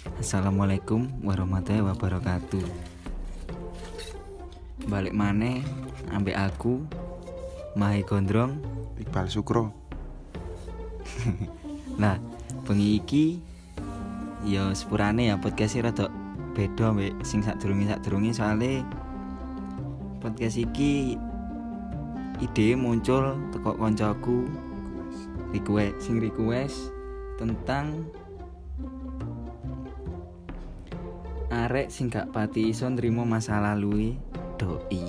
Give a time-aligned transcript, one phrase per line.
[0.00, 2.64] Assalamualaikum warahmatullahi wabarakatuh.
[4.88, 5.60] Balik maneh
[6.08, 6.88] ambek aku
[7.76, 8.64] Mahi Gondrong.
[8.96, 9.68] Iqbal Sukro.
[12.00, 12.16] Nah,
[12.64, 13.44] bengi iki
[14.48, 16.08] ya sepurane ya podcast iki rada
[16.56, 18.80] beda mbek sing sadurunge sadurunge soalnya
[20.24, 21.20] podcast iki
[22.40, 24.48] ide muncul teko koncoku
[25.52, 26.88] request sing request
[27.36, 28.08] tentang
[31.50, 34.14] arek sing gak pati iso nrimo masa lalu
[34.54, 35.02] doi.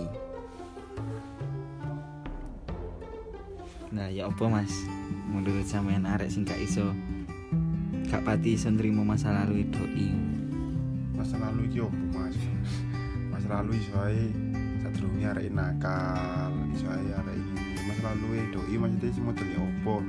[3.93, 4.73] Nah ya apa mas?
[5.29, 6.97] Menurut sampean arek sing gak iso
[8.09, 10.09] Gak pati iso nrimo masa lalu doi.
[11.13, 12.33] Masa lalu iki opo mas?
[13.29, 14.33] Masa lalu iso ae
[14.81, 17.85] Sadurunge arek nakal Iso ae arek iki.
[17.85, 20.01] Masa lalu doi maksudnya sing model opo.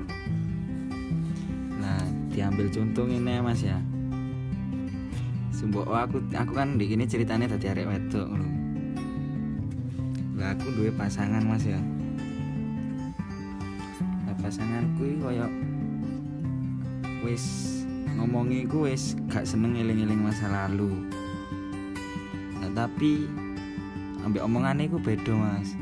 [1.76, 2.00] Nah
[2.32, 3.76] diambil contoh ini mas ya
[5.62, 8.26] Sumpah oh, aku aku kan di ini ceritanya tadi arek wedok.
[10.34, 11.78] Lah aku duwe pasangan mas ya
[14.26, 15.46] Lah pasanganku iki koyo
[17.22, 17.46] wis
[18.18, 21.06] ngomongi ku wis gak seneng eling-eling masa lalu.
[22.58, 23.30] Nah, tapi
[24.26, 25.78] ambek omongane ku beda mas.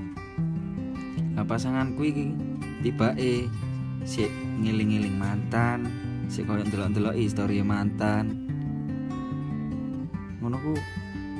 [1.41, 2.37] Lah pasanganku iki
[2.85, 3.49] tibake
[4.05, 4.29] sik
[4.61, 5.89] ngiling-ngiling mantan,
[6.29, 8.40] sik koyo ndelok-ndelok histori mantan.
[10.61, 10.81] Ngono ku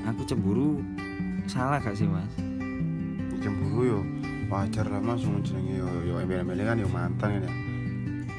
[0.09, 0.81] aku cemburu.
[1.45, 2.33] Salah gak sih mas?
[3.45, 4.01] Cemburu yo.
[4.49, 7.53] Wajar lah mas jenenge yo yo embel-embel kan yo mantan kan ya.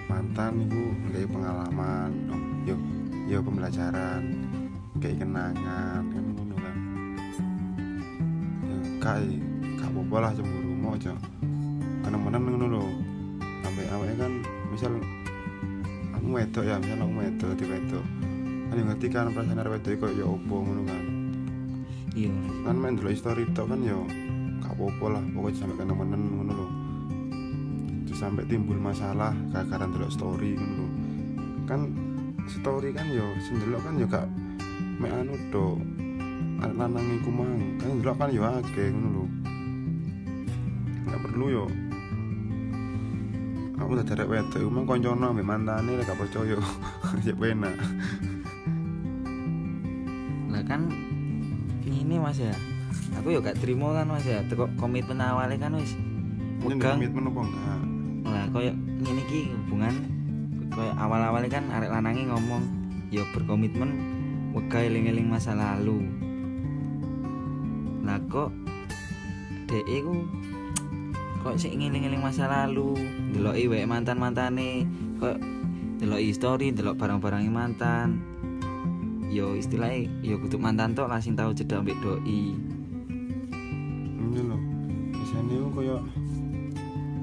[0.10, 0.82] Mantan itu
[1.14, 2.10] kayak pengalaman
[2.66, 2.74] yo
[3.30, 4.26] yo pembelajaran
[4.98, 6.76] kayak kenangan kan ngono kan
[8.66, 9.38] ya kayak
[9.78, 11.14] gak apa-apa lah cemburu mau aja.
[12.02, 12.86] Kenemenan ngono lho.
[13.62, 14.34] Sampai awalnya kan
[14.74, 14.98] misal
[16.18, 18.06] aku wedok ya misal aku wedok di wedok
[18.72, 21.04] yo ngerti kan perasaan arek wedok kok ya opo ngono kan?
[22.16, 22.32] Iya.
[22.68, 24.04] kan main dulu story tok kan yo
[24.64, 26.68] gak apa-apa lah pokoknya sampai kenemenan ngono lho.
[28.08, 30.88] Terus sampai timbul masalah gara-gara delok story ngono lho.
[31.68, 31.82] Kan
[32.48, 34.28] story kan yo sing delok kan yo gak
[35.04, 35.76] mek anu do
[36.64, 39.26] lanang iku mang kan delok kan yo akeh ngono lho.
[41.12, 41.66] Gak perlu yo.
[43.84, 46.56] Aku udah derek wedok emang koncono ambek mantane gak percaya.
[47.28, 47.76] Ya penak
[50.72, 50.82] kan
[51.84, 52.56] ini mas ya.
[53.20, 54.40] Aku yo gak terima kan mas ya.
[54.48, 55.92] Teko komitmen awalnya kan wis
[56.62, 56.96] Ini Megang.
[57.02, 57.80] komitmen apa enggak
[58.32, 58.72] lah koyo
[59.02, 59.96] ngene iki hubungan
[60.72, 62.64] koyo awal-awalnya kan arek lanange ngomong
[63.12, 63.98] yo berkomitmen
[64.56, 66.06] wegah eling-eling masa lalu.
[68.08, 68.56] Lah kok
[69.68, 70.16] dek iku
[71.42, 72.94] kok sik ngeling-eling masa lalu,
[73.34, 74.86] deloki wae mantan-mantane,
[75.18, 75.42] kok
[75.98, 78.22] deloki story, delok barang-barang mantan.
[79.32, 82.52] Yo istilahnya yo kudu mantan tok lah sing tau cedak ambek doi.
[84.20, 84.60] ini lho.
[85.16, 85.96] Biasanya itu kaya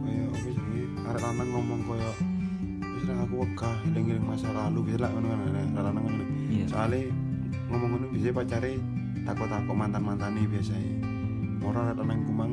[0.08, 2.10] kaya apa jenenge arek lanang ngomong kaya
[2.80, 6.64] wis aku wegah eling-eling masa lalu bisa lah ngono kan lanang ngono Iya.
[6.72, 7.12] soalnya
[7.68, 8.72] ngomong ngono bisa pacare
[9.28, 10.92] takut-takut mantan-mantane biasanya.
[11.60, 12.52] Ora arek lanang kumang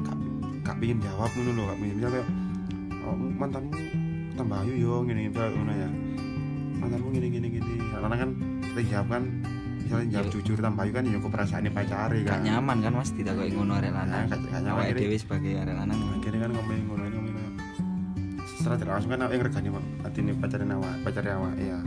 [0.00, 0.16] gak
[0.64, 2.26] gak pengin jawab ngono lho gak pengin misal kaya
[3.04, 3.80] oh, mantanmu
[4.32, 5.88] tambah ayu yo ngene ngene ngono ya.
[6.80, 7.48] Mantanmu ngene ngene.
[7.52, 8.30] Ngene lanang kan
[8.74, 9.22] kita jawab kan
[9.78, 10.34] misalnya jawab Iya.
[10.34, 12.40] jujur tambah ayu kan ya kok perasaane pacare Gak kan.
[12.42, 14.24] Nyaman kan mas ditakoki ngono arek Nah, lanang.
[14.26, 15.98] gak- gak nyaman, Awake dhewe sebagai arek lanang.
[16.14, 17.52] akhirnya kan ngomongin ngono ini ngomongin
[18.54, 19.68] setelah tidak langsung kan aku yang ngergani
[20.00, 21.78] hati ini pacarin awak pacarin awak ya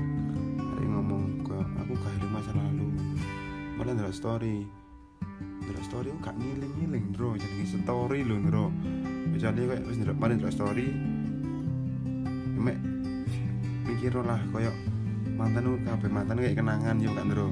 [0.77, 2.87] yang ngomong kok aku gak hidup masa lalu?
[3.75, 4.57] Malah ndelok story.
[5.59, 8.65] Ndelok story aku gak ngiling ngiling bro jadi story lho bro
[9.27, 10.87] misalnya kayak wis ndelok mari ndelok story
[12.55, 12.77] mek
[13.85, 14.71] mikir lah koyo
[15.37, 17.49] mantan lu kabeh mantan kayak kenangan yo kan bro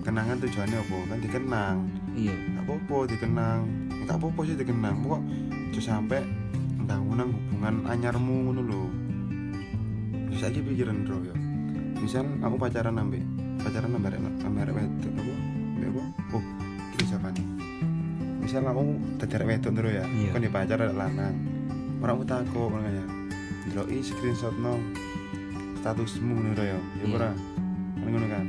[0.00, 0.98] kenangan tujuannya apa?
[1.10, 1.76] Kan dikenang.
[2.14, 2.34] Iya.
[2.54, 3.60] gak apa-apa dikenang.
[3.90, 5.20] Ya, gak apa-apa sih dikenang pokok
[5.66, 6.20] aja sampai
[6.86, 8.82] bangunan hubungan anyarmu ngono lho.
[10.30, 11.34] Terus lagi pikiran bro ya
[11.96, 13.24] misal aku pacaran ambek
[13.58, 14.14] pacaran ambek
[14.46, 15.34] ambek arek wedok apa?
[15.74, 16.02] Ambek apa?
[16.38, 16.44] Oh
[16.94, 17.46] iki siapa nih?
[18.40, 18.82] Misal aku
[19.18, 20.30] dadi arek wedok bro ya Iya.
[20.32, 21.34] kan di pacar arek lanang.
[21.98, 23.04] Ora aku takut ngono ya
[23.66, 24.78] ndeloki screenshot no
[25.86, 26.74] statusmu ngono ya?
[26.74, 27.14] Ya Iya.
[27.14, 27.30] ora.
[28.02, 28.44] Kan ngono kan?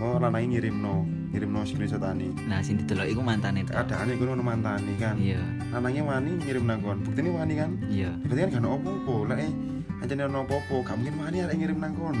[0.00, 2.32] Mau lanang ngirim no ngirim no screenshot ani.
[2.48, 3.76] Nah, sing didelok iku mantane tok.
[3.76, 5.14] keadaannya gue ono mantani kan.
[5.20, 5.44] Iya,
[5.76, 7.70] anaknya wani ngirim nangkon bukti ini wani kan?
[7.84, 8.10] Iya.
[8.24, 9.14] berarti kan gak ono opo-opo.
[9.28, 9.52] Lah eh
[10.00, 10.76] aja ono opo-opo.
[10.80, 12.16] Gak mungkin wani ada ngirim nangkon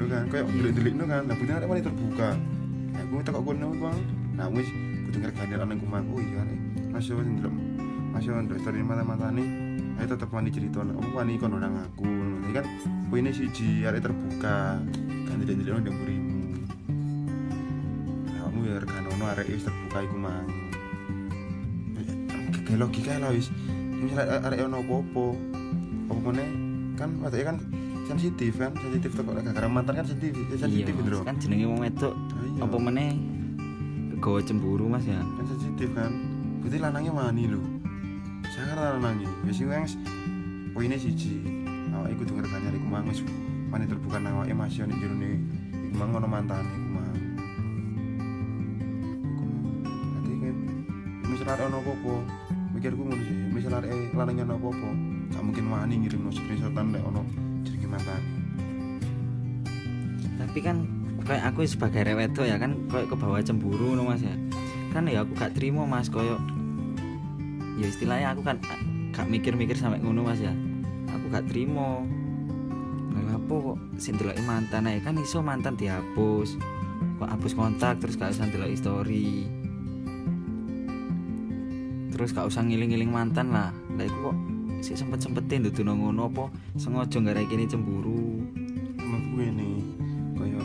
[0.00, 1.22] lu kan kayak delik-delik lu kan.
[1.28, 2.30] Nah bukti ada wani terbuka.
[2.96, 3.92] Nah gue tak kok gue nunggu
[4.32, 4.64] nah wis
[5.12, 6.58] kudu ngergani anak gue oh iya nih
[6.88, 7.20] masih
[8.16, 9.44] masih wani story mata-mata nih
[10.00, 10.80] ayo tetep wani cerita.
[10.80, 12.66] Oh wani kon orang aku jadi kan
[13.08, 14.82] poinnya siji ada terbuka.
[15.30, 16.32] Kan tidak-tidak ndang burimu
[18.52, 20.46] kamu ya rekan ono arek wis terbuka iku mang.
[22.68, 23.48] Kayak logika lah wis.
[23.96, 25.26] Misalnya arek ono apa-apa.
[26.12, 26.48] Apa meneh?
[27.00, 27.56] Kan waktu kan
[28.04, 28.76] sensitif kan?
[28.76, 32.12] Sensitif tuh kalau gara mantan kan sensitif sensitif Iya, loh kan jenenge wong wedok.
[32.12, 32.60] Ah, iya.
[32.68, 33.10] apa meneh?
[34.20, 35.16] Kegawa cemburu Mas ya?
[35.16, 36.12] Kan sensitif kan?
[36.60, 37.62] Berarti lanangnya wani lho.
[38.52, 39.32] Sangat lanangnya.
[39.48, 39.88] Wis iku yang
[40.76, 41.61] poinnya siji
[42.02, 43.22] awake kudu ngerganya iku mang wis
[43.70, 47.14] wani terbuka nang awake masih nek jero iku mang ono mantane iku mang.
[49.22, 49.64] Iku mang.
[49.86, 50.56] Berarti kan
[51.30, 52.14] misal ada ono apa-apa.
[52.72, 54.90] Mikirku ngono sih misal ada lanangnya ono apa-apa.
[55.32, 57.22] Gak mungkin wani ngirim screenshotan nek ono
[57.62, 58.26] jenenge mantane.
[60.42, 60.76] Tapi kan
[61.22, 64.34] kayak aku sebagai rewet wedok ya kan kayak ke bawah cemburu no mas ya.
[64.90, 66.36] Kan ya aku gak terima mas koyo
[67.80, 68.56] ya istilahnya aku kan
[69.10, 70.52] gak mikir-mikir sampai ngono mas ya
[71.12, 72.00] aku gak terima.
[73.12, 74.16] Lah kok sing
[74.48, 74.88] mantan?
[74.88, 76.56] Ae kan iso mantan dihapus.
[77.20, 79.30] Kok hapus kontak terus gak usah ndeloki story.
[82.12, 83.70] Terus gak usah ngiling-ngiling mantan lah.
[83.94, 84.36] Lah iku kok
[84.82, 86.50] sih sempet-sempetin dudu ngono apa?
[86.74, 88.42] Sengaja gara kini cemburu.
[88.98, 89.70] Menurutku ini
[90.34, 90.62] koyo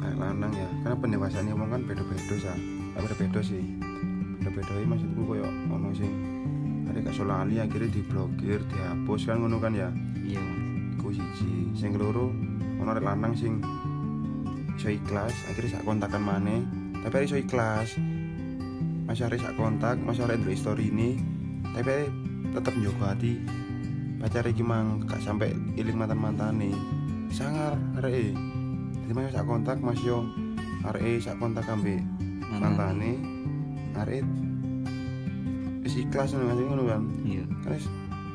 [0.00, 0.68] kayak lanang ya.
[0.86, 2.36] Karena pendewasannya omong kan beda-beda
[2.92, 3.64] tapi beda-beda sih.
[4.40, 6.12] Beda-beda maksudku koyo ono sing
[6.92, 9.88] ada gak akhirnya diblokir dihapus kan ngono kan ya?
[10.20, 10.60] Iya mas.
[11.00, 11.72] Iku siji.
[11.72, 12.28] Sing keloro
[12.78, 13.64] ono arek lanang sing
[14.76, 16.60] iso ikhlas akhirnya sak kontakan maneh.
[17.00, 17.96] Tapi iso ikhlas.
[19.08, 21.16] Masih arek sak kontak masih arek ndelok story ini
[21.72, 22.12] tapi
[22.52, 23.40] tetep njogo hati
[24.20, 26.70] pacar iki mang gak sampai iling mantan mantane
[27.32, 28.36] sangar arek
[29.02, 30.18] jadi masih sak kontak masih yo
[30.84, 32.04] arek e sak kontak ambek
[32.52, 33.18] mantane
[33.96, 34.22] arek
[35.92, 37.02] wis ikhlas ngono kan ngono kan.
[37.20, 37.44] Iya.
[37.60, 37.84] Kan wis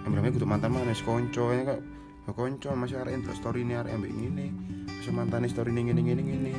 [0.05, 1.81] embrame kudu mantan mana wis konco ya kok.
[2.29, 4.53] Ya konco masih arek entuk story ini arek ambek ngene.
[4.85, 6.53] Masih mantane story ini ngene ngene ngene.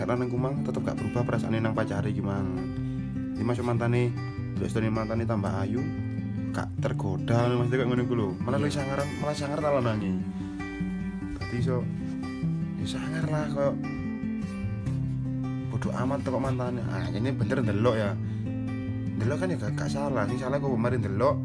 [0.00, 2.56] Karena nang kumang tetep gak berubah perasaan nang pacare iki mang.
[3.36, 4.08] Ini masih mantane
[4.56, 5.84] terus story mantane tambah ayu
[6.56, 8.28] gak tergoda maksudnya kayak ngono lho.
[8.40, 8.64] Malah Iya.
[8.64, 10.12] lu sangaran malah sangar tak lanangi.
[11.36, 11.84] Berarti iso
[12.80, 13.74] ya sangar lah kok.
[15.68, 18.16] Bodoh amat kok mantane ah ini bener ndelok ya
[19.20, 21.36] ndelok kan ya gak, gak salah sing salah kok kemarin ndelok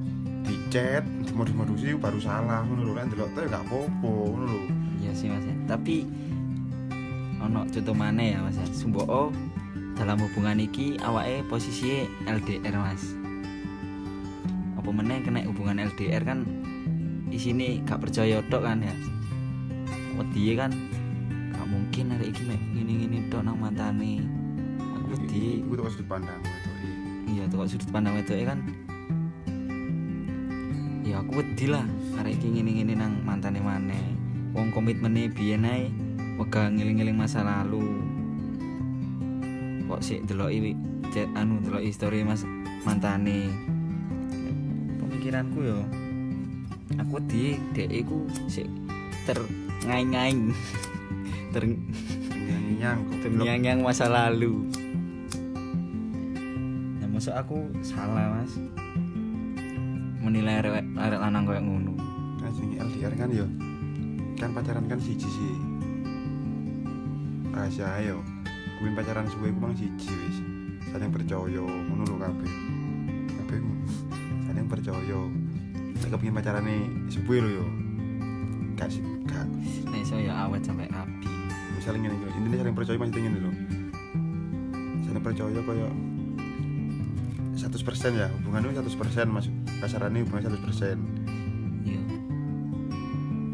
[0.47, 2.63] di chat di modus-modusi baru salah.
[2.63, 4.61] Ngono lho kan ndelok tuh ya gak apa-apa ngono lho.
[5.03, 5.43] Iya sih mas.
[5.43, 5.55] Ya.
[5.67, 6.07] tapi
[7.43, 8.55] ono contoh mana ya mas.
[8.55, 9.03] Ya Sumbo
[9.99, 13.03] dalam hubungan iki awake posisi LDR mas.
[14.79, 16.47] Apa meneh kena hubungan LDR kan
[17.27, 18.95] isine gak percaya tok kan ya.
[20.15, 20.71] Wedi kan
[21.51, 24.23] gak mungkin hari iki mek ngene-ngene tok nang mantane
[25.05, 26.41] wedi iku tuh sudut pandang
[27.25, 28.59] iya tuh kok sudut pandang wedoke kan
[31.05, 31.85] ya aku wedi lah
[32.17, 34.03] arek iki ngene-ngene nang mantane maneh.
[34.57, 35.87] Wong komitmene biyen ae
[36.41, 37.85] wega ngiling-ngiling masa lalu.
[39.85, 40.73] Kok sik deloki
[41.13, 42.41] chat anu deloki story mas
[42.83, 43.53] mantane.
[44.97, 45.79] Pemikiranku yo
[46.97, 48.65] aku di dek iku sik
[49.29, 50.51] terngaing-ngaing
[51.53, 51.63] ter
[52.75, 54.67] nyang kok terngiang-ngiang masa lalu
[57.15, 58.59] masuk aku salah mas.
[60.19, 61.95] Menilai arek arek lanang kayak ngono.
[62.43, 63.47] Kan jenenge LDR kan yo
[64.35, 65.55] kan pacaran kan siji sih.
[67.55, 68.19] Rahasia ayo
[68.75, 70.43] kuwi pacaran suwe ku mang siji wis.
[70.91, 72.51] Saling percaya ngono lho kabeh.
[73.31, 73.59] Kabeh
[74.51, 75.19] saling percaya.
[75.95, 76.75] Nek kepengin pacarane
[77.07, 77.65] suwe lho yo.
[78.75, 79.47] Gak sih gak.
[79.87, 81.31] Nek iso ya awet sampai rapi.
[81.79, 83.51] Misalnya ngene iki intine saling percaya maksudnya ngene lho.
[85.07, 85.89] Saling percaya koyo
[87.65, 89.49] 100% ya hubungan itu 100% mas.
[89.81, 91.01] Kasarannya hubungan 100%
[91.85, 92.01] iya.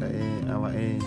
[0.02, 1.00] Kayak awake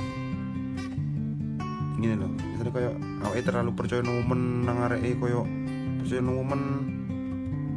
[1.95, 2.91] ngene lho misalnya koyo
[3.23, 5.47] awake terlalu percaya nomen nang areke koyo
[6.03, 6.61] percaya nomen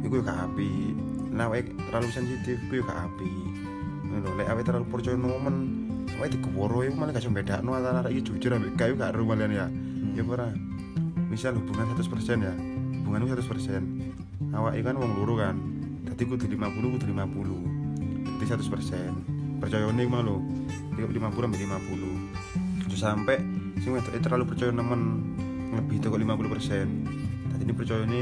[0.03, 0.69] iku yo gak api.
[1.31, 3.31] Nah awake terlalu sensitif iku yo gak api.
[4.09, 5.55] Ngono lho lek awake terlalu percaya nomen
[6.19, 9.67] awake dikeworo iku malah gak iso bedakno antara arek jujur ambek kayu gak ero ya.
[10.17, 10.47] Ya apa ora.
[11.29, 12.53] Misal hubungan 100% ya
[12.99, 14.08] hubungan itu 100%
[14.53, 15.55] awake kan wong loro kan.
[16.05, 20.37] Dadi kudu 50 kudu 50 dadi 100% percayane iku mah lho
[20.95, 23.37] 50 sampai 50 Terus sampai
[23.83, 25.01] sing wedok terlalu percaya nemen
[25.75, 26.87] lebih tuh 50 persen.
[27.53, 28.19] Tadi ini percaya ini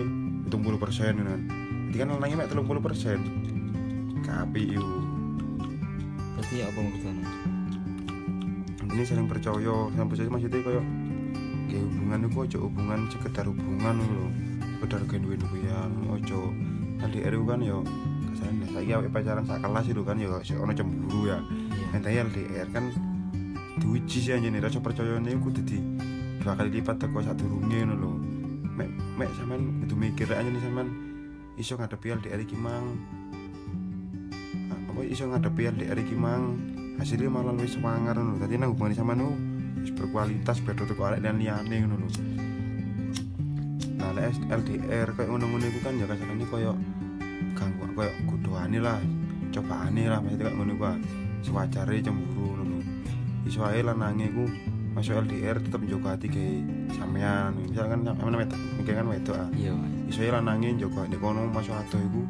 [0.47, 1.41] hitung puluh persen kan.
[1.91, 3.19] Jadi kan lanangnya mek telung puluh persen.
[4.23, 4.87] Kapi iu
[6.37, 7.27] berarti apa maksudnya
[8.87, 9.75] ini saling percaya.
[9.91, 10.85] Saling percaya maksudnya kayak
[11.67, 13.95] kayak hubungan itu aja hubungan sekedar hubungan
[14.77, 16.53] lho sekedar genduen duwean ojo
[17.01, 17.81] LDR itu kan yo
[18.29, 18.65] kesannya.
[18.69, 21.41] Saya awake pacaran sak kelas itu kan yo si ono cemburu ya.
[21.73, 21.85] Iya.
[21.93, 22.85] Mentaya LDR kan
[23.81, 25.81] diuji sih anjir nih rasa percaya nih kudu di
[26.41, 28.11] dua kali lipat teko sadurunge ngono lho.
[28.77, 30.89] Mek mek sampean kudu mikir aja nih sampean
[31.57, 32.85] iso ngadepi LDR iki mang.
[34.93, 36.53] Apa iso ngadepi LDR iki mang?
[37.01, 39.29] Hasilnya malah lebih semangat ngono dadi nang hubungan sampean nu
[39.97, 42.46] berkualitas beda teko arek dan liyane ngono lho
[43.97, 46.77] nah LDR kayak ngono-ngono iku kan ya kasarane koyo
[47.57, 49.01] ganggu koyo kudoane lah
[49.49, 50.97] cobaane lah maksudnya kayak ngono iku ah.
[51.41, 52.77] sewajare cemburu ngono.
[53.47, 54.45] Iso ae lanange ku
[54.93, 56.61] masuk LDR tetep njogo hati ke
[56.93, 59.49] sampean misalkan sampean wedok mungkin kan wedok ah.
[59.57, 59.73] Iya
[60.05, 62.21] iso ae lanange njogo nek kono masuk adoh iku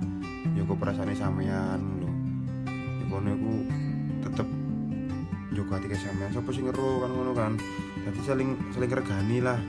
[0.56, 2.10] njogo perasaane sampean lho
[3.04, 3.54] nek kono iku
[4.24, 4.48] tetep
[5.52, 7.54] njogo hati ke sampean sapa sing ngeru kan ngono kan?
[8.08, 9.60] Jadi saling saling regani lah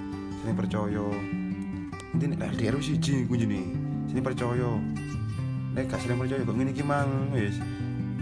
[0.43, 1.07] saling percaya
[2.27, 3.63] nek LDR wis siji kunjine
[4.11, 4.71] saling percaya.
[5.77, 7.31] Nek gak saling percaya kok ngene iki mang?
[7.31, 7.63] Wis.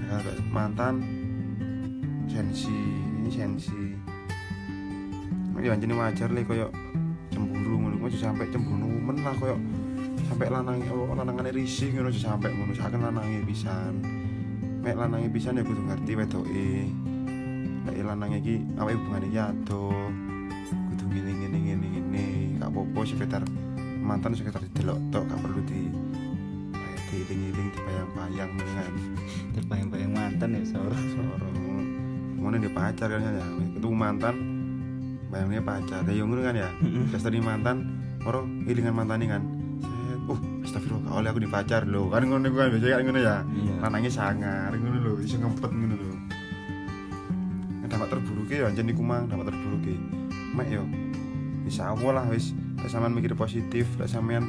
[0.05, 1.01] Kayak mantan.
[2.29, 2.77] Sensi.
[3.23, 3.83] Ini sensi.
[5.57, 6.69] Ya anjene wajar le koyo
[7.33, 7.97] cemburu ngono.
[8.05, 9.57] Kok sampai cemburu men lah koyo
[10.29, 12.77] sampai lanang oh, lanangane risih ngono aja sampai ngono.
[12.77, 14.05] Saken lanange pisan.
[14.85, 16.71] Mek lanange pisan ya kudu ngerti wedoke.
[17.89, 20.13] Nek lanang iki awake hubungan iki adoh.
[20.93, 22.25] Kudu ngene ngene ngene ngene
[22.61, 23.43] gak apa-apa sekitar
[24.07, 25.91] mantan sekitar didelok tok gak perlu di
[26.71, 28.95] kayak diiling-iling dibayang-bayang ngono kan
[29.59, 31.49] terbayang-bayang mantan ya seorang Soro.
[32.39, 33.47] Ngono dia pacar kan ya.
[33.75, 34.37] Ketemu mantan
[35.27, 36.01] bayangnya pacar.
[36.07, 36.71] Ya ngono kan ya.
[37.11, 37.77] Pas tadi mantan,
[38.23, 39.43] moro ilingan mantan kan.
[39.83, 42.07] Set, uh, astagfirullah, oleh aku di pacar lho.
[42.07, 43.37] Kan ngono kan biasa kan ngono ya.
[43.43, 43.75] Iya.
[43.83, 46.15] Lanangnya sangar ngono lho, iso ngempet ngono lho.
[47.83, 49.83] Nah, dampak terburuk ya anjen iku mang, dampak terburuk
[50.55, 50.87] Mek yo.
[51.67, 52.55] Bisa Allah lah wis
[52.87, 54.47] lek sampean mikir positif, lek sampean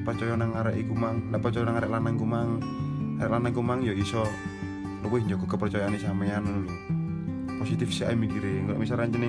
[0.00, 2.56] percaya nang arek iku mang, lek percaya nang arek lanang ku mang,
[3.20, 4.24] arek lanang ku mang yo iso.
[5.04, 6.72] Luwih njaga kepercayaan sampean lho.
[7.60, 9.28] Positif sih ae mikire, enggak misalnya anjene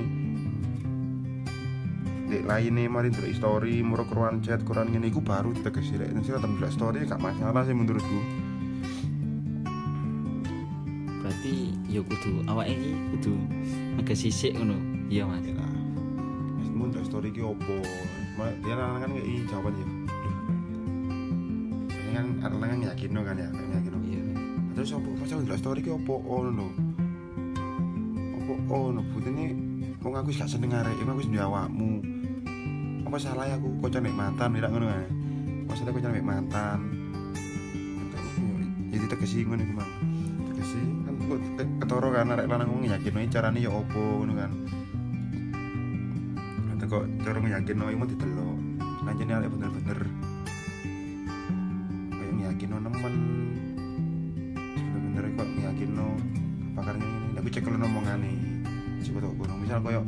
[2.31, 6.23] Dek lainnya mari ndelok story, muro keruan chat, keruan ngene iku baru ditegesi lek nek
[6.23, 8.47] sira ndelok story gak masalah sih menurutku.
[11.19, 13.35] berarti ya kudu awake iki kudu
[13.99, 14.79] mega sisik ngono.
[15.11, 15.43] Iya mas
[16.87, 17.83] Ya ndelok story iki opo?
[18.63, 19.87] Dia lanang kan kayak jawaban ya.
[21.91, 23.99] Ini kan lanang yakin no kan ya, kayak yakin no.
[24.07, 24.23] iya
[24.71, 26.67] Terus opo pas aku ndelok story iki opo ono no.
[28.39, 29.51] Opo ono butine
[29.99, 31.99] wong aku wis gak seneng arek, aku wis duwe awakmu.
[33.03, 35.11] Apa salah aku kocok nek mantan tidak ngono kan.
[35.67, 36.79] Masalah kocok nek mantan.
[38.95, 39.91] Jadi tegesi ngono iku Mang.
[40.55, 41.39] Tegesi kan kok
[41.83, 44.76] ketoro kan arek lanang wong yakin no carane ya opo ngono kan.
[46.87, 48.57] Kok cara yakin no mau didelok.
[49.03, 49.99] Lanjane arek bener-bener
[52.15, 53.15] kayak yakin no nemen.
[54.71, 56.07] Bener-bener kok yakin no
[56.79, 58.31] bakar ini aku cek kalau ngomongane
[59.03, 60.01] coba tau kono misal koyo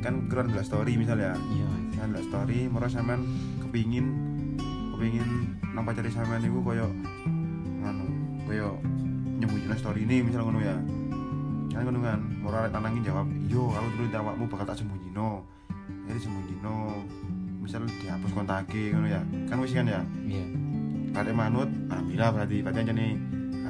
[0.00, 1.36] kan keluar di story misal ya.
[1.36, 1.68] Iya.
[2.00, 3.28] Kan di story moro sampean
[3.60, 4.06] kepingin
[4.96, 5.28] kepingin
[5.76, 6.88] nang pacare sampean iku koyo
[7.84, 8.08] nganu
[8.48, 8.80] koyo
[9.36, 10.80] nyembunyi story ini misal ngono ya.
[11.76, 15.51] Kan ngono kan moro arek lanangi jawab yo aku terus awakmu bakal tak sembunyi jadi
[16.62, 16.94] sembunyi
[17.62, 20.46] misal dihapus kontake ngono ya kan wis kan ya iya
[21.18, 23.12] arek manut alhamdulillah berarti berarti aja nih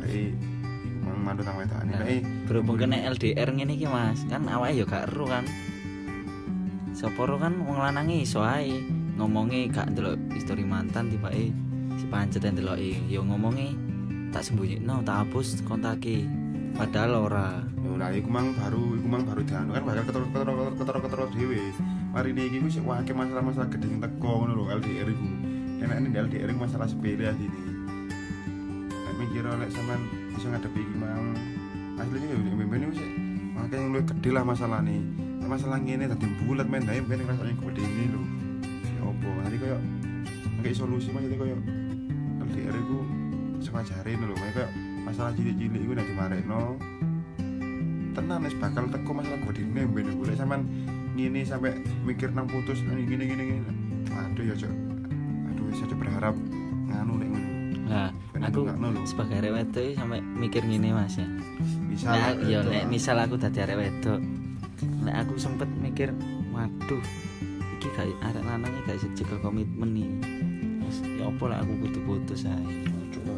[0.00, 0.32] arek
[1.02, 2.04] mang manut nang wedok Nah,
[2.46, 5.44] berhubung kena LDR ngene iki mas kan awake ya gak ero kan
[6.92, 8.84] Soporo kan wong lanange iso ae
[9.16, 11.52] ngomongi gak ndelok histori mantan tibake
[11.96, 13.76] si pancet ndeloki ya ngomongi
[14.32, 16.24] tak sembunyi no tak hapus kontake
[16.72, 20.52] padahal ora yo lah iku mang baru iku mang baru dianu kan bakal ketoro ketoro
[20.76, 21.60] ketoro ketoro dhewe
[22.12, 25.28] mari ini iki wis wah masalah-masalah gede sing teko ngono lho LDR iku.
[25.80, 30.00] Enak ini LDR masalah sepele asli nek mikir oleh sampean
[30.36, 31.32] bisa ngadepi iki mang
[31.96, 33.00] aslinya yo mbene wis
[33.56, 35.00] makanya yang luwih gede lah masalah nih
[35.42, 36.84] masalah ngene dadi bulat men.
[36.84, 38.22] Dae ben rasane gede ini lho.
[38.92, 39.80] Ya opo nanti koyo
[40.60, 41.56] nggak solusi jadi koyo
[42.44, 42.98] LDR iku
[43.64, 44.36] sewajare lho.
[44.36, 44.68] Koyo
[45.08, 46.76] masalah cilik-cilik iku nek dimarekno
[48.12, 50.68] tenan wis bakal teko masalah gedene ben iku lek sampean
[51.12, 51.76] ngene sampai
[52.08, 53.60] mikir nang putus ngene gini gini gini.
[54.12, 54.72] Aduh ya cok.
[55.52, 56.34] Aduh wis aja berharap
[56.88, 57.38] nganu ngono.
[57.88, 58.64] Nah Ben aku
[59.04, 61.28] sebagai arek wedok iki sampe mikir ngene mas ya.
[61.92, 64.20] Bisa Nah, ya nek misal aku dadi arek wedok
[65.04, 66.08] nek aku sempet mikir
[66.56, 67.02] waduh
[67.76, 70.10] iki gak arek lanangnya gak iso jaga komitmen nih
[70.82, 72.64] Terus, ya apa lah aku kudu putus ae.
[73.12, 73.34] Coba.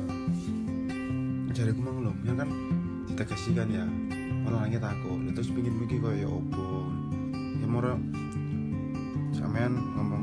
[1.54, 2.49] Cari aku mang lho yang kan?
[3.07, 3.87] Ditegesi kan ya
[4.45, 6.74] orang langit takut terus pingin mikir ya opo ya
[7.75, 7.99] moro.
[9.35, 10.23] Sampean ngomong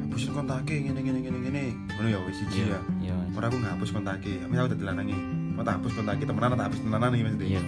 [0.00, 1.64] hapusin kontake ngene ngene ngene ngene.
[1.92, 2.80] Ngono ya wis siji ya.
[3.04, 5.16] iya ora aku ngapus kontake misal aku dadi lanange
[5.54, 7.48] mau tak hapus kontake temenan tak hapus tenanan iki maksudnya.
[7.52, 7.62] Iya.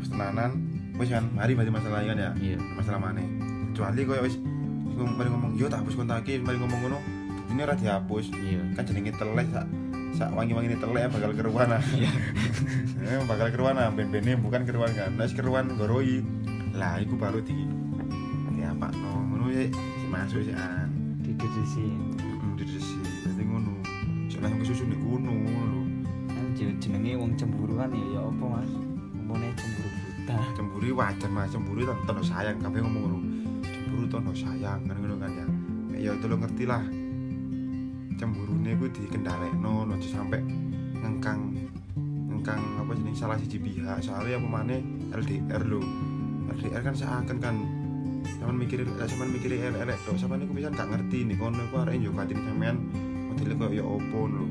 [0.00, 0.50] Wis tenanan
[0.96, 2.30] wis kan mari berarti masalah kan ya.
[2.40, 2.58] Iya.
[2.78, 3.22] Masalah mana
[3.70, 4.34] kecuali kau wis
[4.96, 6.98] ngomong mari ngomong yo tak hapus kontake mari ngomong ngono
[7.52, 8.24] ini ora dihapus.
[8.32, 8.62] Iya.
[8.72, 9.66] Kan jenenge telek sak
[10.16, 11.68] sak wangi-wangi ini telek bakal keruan.
[11.76, 11.82] Ah
[13.30, 16.22] bakal keruan ah ben-bene bukan keruan kan nek keruan goroi
[16.70, 17.66] lah iku baru di
[19.60, 20.88] no ngono ya si masuk si an
[21.20, 23.72] didedesi mm di sisi jadi ngono.
[24.28, 25.82] Soalnya kesusu di gunung ngono lho.
[26.28, 26.44] Kan
[26.80, 28.72] jenenge wong cemburu kan ya ya apa mas?
[29.16, 30.36] Ngomongnya cemburu buta.
[30.56, 31.48] Cemburu wajar mas.
[31.52, 33.18] Cemburu itu tono sayang kabeh ngomong ngono.
[33.64, 35.46] Cemburu tono sayang kan ngono kan ya.
[36.00, 36.84] Ya itu lo ngerti lah.
[38.16, 40.40] Cemburune ku dikendalekno aja sampe
[41.00, 41.56] ngengkang
[42.28, 44.04] ngengkang apa jeneng salah siji pihak.
[44.04, 44.80] Soalnya apa maneh
[45.12, 45.80] LDR lho.
[46.52, 47.56] LDR kan seakan kan
[48.24, 51.76] Sampeyan mikir lek sampeyan mikir elek-elek tok sampeyan iku pisan gak ngerti nih kono iku
[51.84, 52.76] arek yo katine sampean
[53.30, 54.46] modele kok ya opo lho.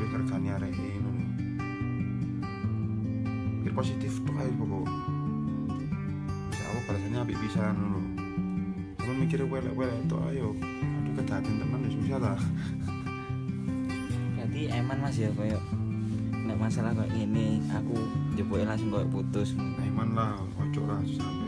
[0.00, 1.24] Wis regane arek ngono lho.
[3.62, 4.86] Pikir positif tok ae pokok
[6.52, 8.00] bisa apa balasannya apik pisan ngono
[8.98, 10.56] sampeyan mikir elek-elek tok ayo
[11.02, 12.40] aduh kedaten tenan ya susah lah
[14.36, 15.60] berarti eman mas ya koyo
[16.42, 17.94] nek masalah kayak gini aku
[18.34, 19.54] jebuknya langsung koyo putus.
[19.78, 21.41] Iman lah, ojo lah sampai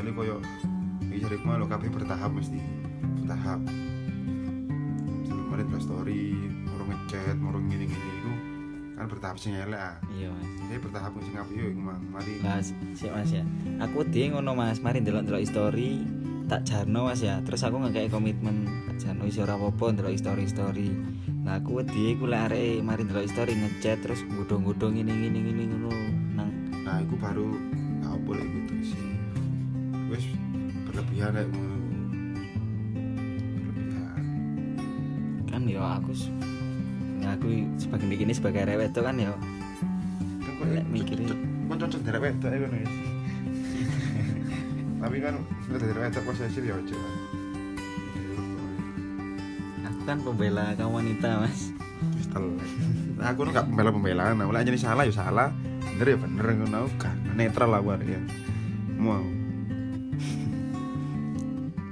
[0.00, 0.36] kecuali koyo
[1.12, 2.56] iki jare malu kabeh bertahap mesti.
[3.20, 3.60] Bertahap.
[5.20, 6.24] Misalnya kemarin terus story
[6.64, 8.32] mau ngechat mau ngene ngene itu
[8.96, 10.00] kan bertahap sing elek ah.
[10.08, 10.48] Iya mas.
[10.56, 12.32] Saya bertahap sing apik yo iku mang mari.
[12.40, 13.44] Lah, sik mas ya.
[13.84, 16.00] Aku dia ngono mas, mari delok-delok story
[16.48, 17.36] tak jarno mas ya.
[17.44, 18.56] Terus aku nggak kayak komitmen
[18.88, 20.88] tak jarno isi ora apa-apa delok story story.
[21.44, 25.68] Nah aku dia aku lek arek mari delok story ngechat terus gudung-gudung ini ini ini
[25.76, 25.92] ngono
[26.40, 26.48] nang
[26.88, 27.52] nah iku baru
[28.00, 29.09] gak boleh gitu sih
[31.20, 31.76] kayak ngono
[33.52, 34.24] berlebihan
[35.52, 36.10] kan ya aku
[37.20, 37.46] ya aku
[37.76, 39.28] sebagai begini sebagai rewet tuh kan ya.
[40.40, 41.36] Kan kok Lek mikirnya.
[41.68, 42.92] kan cocok derek wedok iku wis
[45.00, 45.34] tapi kan
[45.68, 47.14] derek wedok posesif ya ojo lah
[49.86, 51.76] aku kan pembela kaum wanita mas.
[53.20, 54.40] Nah, aku nu gak pembela pembelaan.
[54.40, 55.52] Nah mulai jadi salah ya salah.
[55.92, 56.88] Bener ya bener ngono.
[56.88, 58.16] Aku gak netral lah war ya.
[58.96, 59.20] Mau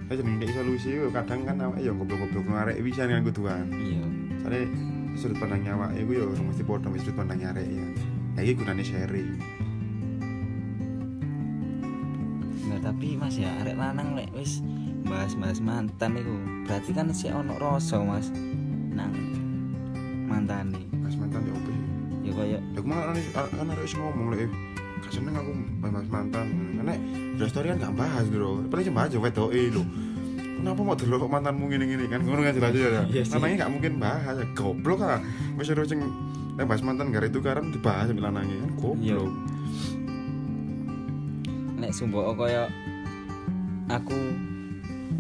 [0.08, 4.04] saya jadi kayak solusi yo kadang kan awake yo goblok-goblok ngarek bisa kan kuduan Iya.
[4.40, 4.62] soalnya
[5.14, 7.86] sudut pandang nyawa iku yo mesti padha mesti sudut pandang arek ya.
[8.34, 9.34] Ya iki gunane sharing.
[12.64, 14.62] Nggak tapi mas ya arek lanang lek wis
[15.04, 18.28] bahas-bahas mantan itu berarti kan si ono rasa mas
[18.92, 19.12] nang
[20.24, 21.84] mantan nih mas mantan ya opo sih?
[22.22, 24.48] Ya koyo ya aku malah kan kan harus ngomong lek
[25.08, 26.46] gak seneng aku bahas mantan.
[26.76, 26.94] Karena
[27.48, 28.60] story kan gak bahas bro.
[28.68, 29.82] Paling cuma bahas wedok eh lho.
[30.60, 32.20] Kenapa mau delok kok mantanmu gini-gini kan?
[32.20, 33.02] Ngono kan jelas ya?
[33.08, 34.34] Iya lanangnya gak mungkin bahas.
[34.36, 35.16] Ya goblok ah.
[35.56, 36.04] Harus sing
[36.60, 38.70] nek bahas mantan gara itu karam dibahas sambil lanangnya kan?
[39.00, 39.16] Iya.
[39.16, 39.28] goblok.
[41.80, 42.68] Nek sumbo koyo
[43.88, 44.18] aku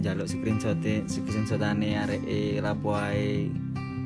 [0.04, 3.48] njaluk screenshot screenshotane arek e lapo ae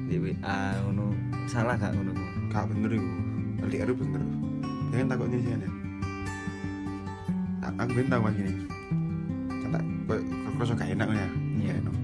[0.06, 1.10] di WA ngono.
[1.50, 2.14] Salah gak ngono?
[2.54, 3.10] Gak bener iku.
[3.66, 4.31] Itu bener
[4.94, 5.70] kan takutnya sih kan ya
[7.62, 8.52] A- aku tau mas gini.
[9.62, 10.18] Kan tak kok
[10.58, 11.26] kerasa gak enak ya.
[11.62, 11.72] Iya.
[11.78, 11.94] Enak.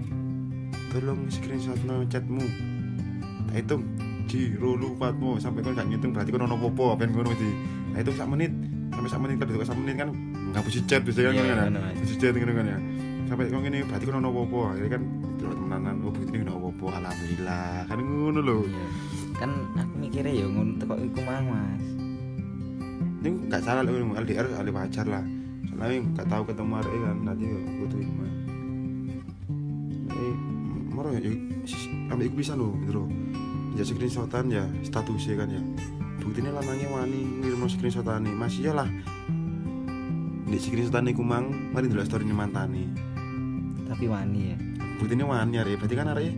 [0.89, 2.41] tolong screenshot no chatmu.
[3.51, 3.83] Tak hitung
[4.31, 4.95] ji rulu
[5.37, 7.51] sampai kau gak ngitung berarti kau nono popo ben ngono di
[7.93, 8.53] tak hitung sak menit.
[8.95, 10.09] Sampai sak menit lebih sak menit kan
[10.49, 11.65] nggak bisa chat bisa kan Iya, kan ya?
[11.69, 11.99] bener, Mas.
[12.07, 12.79] bisa chat gitu kan ya.
[13.29, 15.03] Sampai kau gini berarti kau nono popo akhirnya kan
[15.37, 17.85] terus temenanan oh ini nono popo alhamdulillah.
[17.85, 18.63] Kan ngono loh.
[18.65, 18.87] Iya.
[19.37, 21.83] Kan aku mikirnya ya ngono teko iku mang mas
[23.19, 25.25] ini gak salah loh LDR kali pacar lah.
[25.69, 27.17] Soalnya gak tahu ketemu hari kan.
[27.27, 27.45] Nanti
[27.83, 28.33] butuh iman
[30.09, 30.35] eh
[30.91, 31.31] moro ya
[32.11, 33.09] ambil iku bisa loh gitu loh.
[33.79, 35.63] Ya screenshotan ya statusnya kan ya.
[36.19, 38.89] Buktinya lanangnya wani ngirim screenshotan nih masih ya lah.
[40.49, 42.35] Di screenshotan iku mang mari dulu story ini.
[42.35, 42.85] Mantani
[43.89, 44.57] tapi wani ya.
[44.99, 46.35] Buktinya wani ya berarti kan hari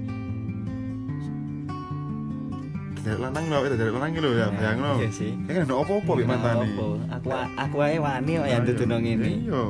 [3.11, 6.25] dari lanang loh dari lanang loh ya bayang loh iya sih ya kan apa-apa bi
[6.25, 6.87] mantani Apa?
[7.19, 9.63] aku aku ae wani kok yang dudu nang ngene Iya.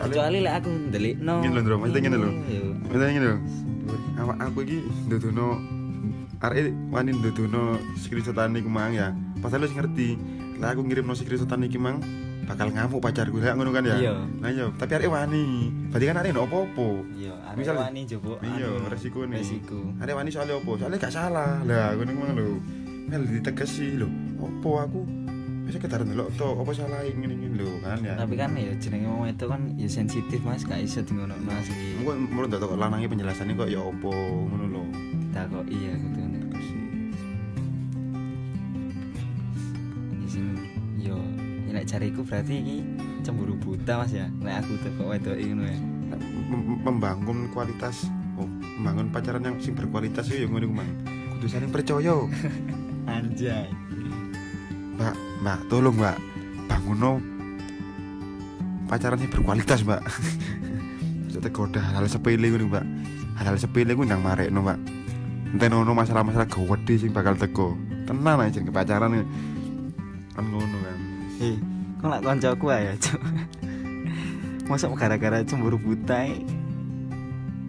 [0.00, 2.30] Kecuali lek aku ndelikno Ngene lho, Ndro, maksudnya ngene lho.
[2.48, 2.62] Iya.
[2.88, 3.36] Maksudnya ngene lho.
[4.16, 4.76] Awak aku iki
[5.08, 5.46] nduduno
[6.40, 7.62] arek wani nduduno
[8.00, 9.12] screenshotan iku mang ya.
[9.44, 10.16] Padahal wis ngerti.
[10.56, 12.00] Lah aku ngirimno screenshotan iki mang
[12.50, 13.96] bakal ngamuk pacarku lek ngono kan ya.
[13.96, 14.14] Iya.
[14.42, 15.44] Nah iya, tapi arek wani.
[15.88, 16.88] Berarti kan arek apa-apa.
[17.14, 19.38] iya arek wani jopo Iya, anu, resiko nih.
[19.38, 20.70] resiko Arek wani soalnya apa?
[20.74, 21.52] Soalnya gak salah.
[21.62, 22.58] Lah ngono mang lho.
[23.06, 24.08] Mel ditegesi lho.
[24.40, 25.00] Apa aku
[25.60, 28.18] bisa ketar ndelok to, apa salah ngene-ngene lho kan ya.
[28.18, 31.62] tapi kan ya jenenge wong itu kan ya sensitif mas gak iso di ngono mas
[31.70, 34.10] iki Mungkin menurut tak lanangnya penjelasannya kok ya opo
[34.50, 34.82] ngono lho.
[35.30, 36.18] takok iya gitu
[41.90, 42.78] ya cariku berarti iki
[43.26, 44.30] cemburu buta mas ya?
[44.38, 45.78] Nek aku teko wedok iki ngono ya?
[46.86, 48.06] Membangun kualitas.
[48.38, 48.46] Oh,
[48.78, 50.90] membangun pacaran yang sing berkualitas yo ngono iku mang.
[51.34, 52.14] Kudu saling percaya.
[53.10, 53.66] Anjay.
[54.94, 56.16] Mbak mbak tolong mbak.
[56.70, 57.18] Bangun
[58.86, 60.06] pacaran yang berkualitas mbak.
[61.26, 62.86] Bisa tergoda hal sepele ngono mbak.
[63.42, 64.78] Hal-hal sepele gue nang marek no mbak.
[65.50, 67.74] Enten ono masalah-masalah gede sing bakal teko
[68.06, 69.26] tenang aja ke pacaran
[70.30, 70.98] kan ngono kan
[71.40, 73.20] eh kok lak koncoku ya cuk?
[74.66, 76.24] Masa gara-gara cemburu buta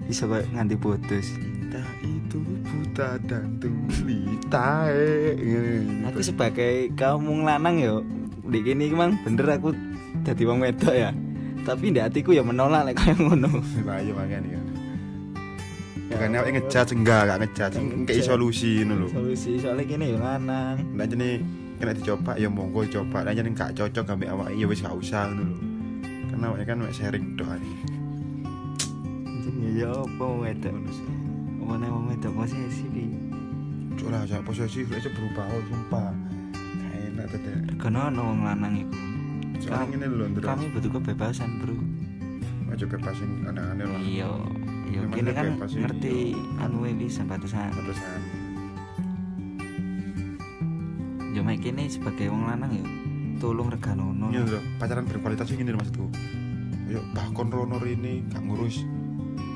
[0.07, 1.35] iso kok nganti putus.
[1.35, 5.35] Kita itu buta dan tulita eh.
[6.07, 7.95] aku sebagai kaum lanang yo
[8.47, 9.75] di kini emang bener aku
[10.23, 11.11] jadi wong wedok ya.
[11.61, 13.61] Tapi di hatiku ya menolak lek kayak ngono.
[13.85, 14.65] Nah iya makanya kan
[16.11, 17.77] bukannya awake ngejudge enggak enggak ngejudge.
[18.07, 19.07] Kayak solusi ngono lho.
[19.09, 20.75] Solusi soalnya gini yo lanang.
[20.91, 21.39] Nah jadi
[21.81, 23.25] kena dicoba ya monggo coba.
[23.25, 25.57] Nah jadi gak cocok ambek awake ya wis gak usah ngono lho.
[26.29, 27.71] Karena awake kan wis sharing ani
[29.25, 30.77] Anjing ya apa wedok?
[31.57, 33.09] Omone wong wedok posisi pi
[33.97, 36.13] cuk lah jangan posesif aja berubah oh sumpah.
[36.53, 38.97] Gak enak tadi Regono ono wong lanang iku.
[39.65, 41.73] Soalnya ini lho kami butuh kebebasan bro.
[42.69, 43.99] Aja bebasin aneh-aneh lah.
[43.99, 44.29] Iya
[44.87, 44.99] iya.
[45.09, 46.63] Kini kan ngerti iya.
[46.63, 48.40] anu ini batasan batasan
[51.41, 52.85] yo mek kene sebagai wong lanang yo
[53.41, 56.05] tolong reganono Iya lho, pacaran berkualitas gini lho maksudku.
[56.85, 58.85] Ayo bahkan rono ini gak ngurus.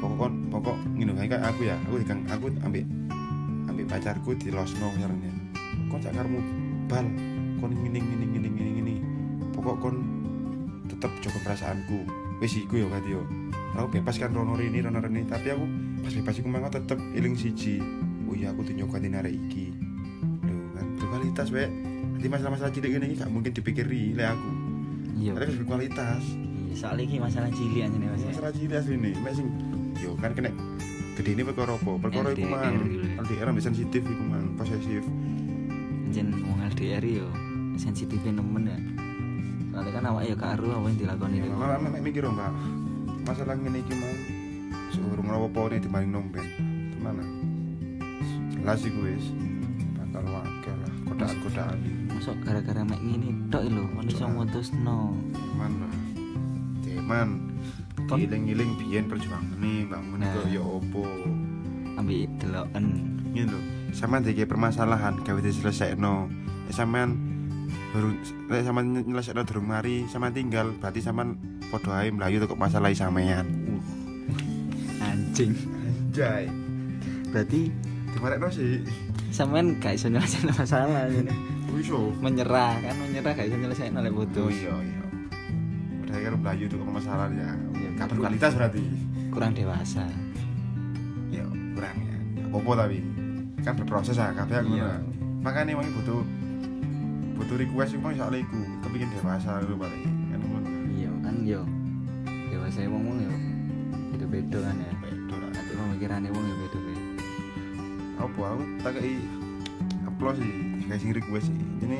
[0.01, 2.89] Pokok kon pokok ngene kayak aku ya, aku dikang aku ambek
[3.69, 5.29] ambek pacarku di losno misalnya.
[5.93, 6.41] Kon cak karmu
[6.89, 7.05] bal,
[7.61, 8.95] kon ngene ngene ngene ngene ngene.
[9.53, 9.95] Pokok kon
[10.89, 12.01] tetep jaga perasaanku.
[12.41, 13.21] Wis iku yo kati yo.
[13.77, 15.69] Aku bebas kan rono ini rono ini, tapi aku
[16.01, 17.77] pas bebas iku mangko tetep eling siji.
[18.25, 19.64] Oh iya aku dinyokati narek iki.
[21.25, 21.69] Berkualitas wek.
[22.15, 24.49] Nanti masalah-masalah cilik ini gak mungkin dipikiri oleh aku.
[25.15, 26.23] iya Tapi harus berkualitas.
[26.69, 29.47] iya soalnya ini masalah cilik aja nih mas Masalah cilik asli ini, mek sing
[29.97, 30.51] yo kan kena
[31.15, 31.91] gede ini perkara apa?
[31.97, 32.69] Perkara gitu ya.
[33.17, 35.01] LDR ambek sensitif iku mang, posesif.
[36.13, 37.27] jen wong LDR yo
[37.75, 38.77] sensitifnya nemen ya
[39.73, 42.51] soalnya kan awak ya karo apa yang dilakoni Ya, itu Malah mek mikir Pak.
[43.25, 44.15] Masalah ngene iki mang
[44.93, 46.45] seurung apa nih dibanding nomben.
[47.03, 47.11] Ah.
[48.55, 49.44] Jelas wakil lah
[51.27, 51.77] godaan-godaan
[52.11, 54.97] masuk gara-gara mek ngene tok lho kon iso mutusno
[55.55, 55.87] Mana?
[56.81, 57.29] Teman.
[58.05, 60.31] Kon- Giling-giling biyen perjuangane bangun Nah.
[60.31, 61.03] kok ya opo.
[61.95, 62.85] ambil deloken
[63.31, 63.59] Ini lho,
[63.91, 66.31] sampean dike permasalahan gawe diselesaikno.
[66.67, 67.19] Ya sampean
[67.91, 68.15] baru
[68.47, 71.35] lek sampean nyelesaikno durung mari, sampean tinggal, berarti sampean
[71.65, 73.43] padha ae mlayu kok masalah sampean.
[74.97, 75.51] anjing
[76.11, 76.47] Anjay.
[77.27, 77.71] berarti
[78.07, 78.79] Dimarekno sih.
[79.35, 81.35] Sampean gak iso nyelesain masalah ini
[81.75, 82.07] Iso.
[82.17, 85.01] menyerah kan menyerah gak iso nyelesain oleh Oh putus iya iya.
[85.99, 87.51] Padahal kan mlayu tuh masalah ya.
[87.75, 88.79] Iya, Gak berkualitas berarti.
[89.27, 90.07] kurang dewasa
[91.27, 91.43] Ya,
[91.75, 92.15] kurang ya.
[92.47, 93.03] Apa-apa tapi
[93.59, 94.71] kan berproses ah kabeh aku.
[94.71, 94.87] Iya.
[94.87, 94.95] Iya.
[95.43, 96.23] Makanya emang butuh
[97.35, 100.01] butuh request iku soal iku, kepengin dewasa lho balik.
[100.31, 100.69] Kan ngono.
[100.89, 101.61] iya kan yo
[102.47, 103.33] dewasa wong wong yo
[104.15, 105.49] beda-beda kan ya Bedo lah.
[105.51, 106.64] nanti pemikirannya wong ya beda-beda
[108.25, 109.21] apa aku tak kayak
[110.09, 110.53] upload sih
[110.89, 111.59] kayak sing request sih.
[111.85, 111.97] Ini